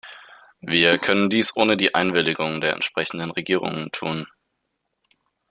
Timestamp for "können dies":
0.97-1.55